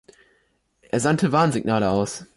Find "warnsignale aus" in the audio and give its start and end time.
1.31-2.25